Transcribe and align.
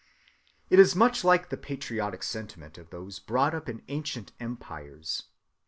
It 0.71 0.79
is 0.79 0.95
much 0.95 1.23
like 1.23 1.49
the 1.49 1.57
patriotic 1.57 2.23
sentiment 2.23 2.79
of 2.79 2.89
those 2.89 3.19
brought 3.19 3.53
up 3.53 3.69
in 3.69 3.83
ancient 3.87 4.31
empires. 4.39 5.25